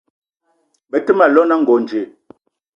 Be 0.89 0.97
te 1.05 1.11
ma 1.17 1.25
llong 1.31 1.47
na 1.49 1.55
Ngonj 1.61 1.91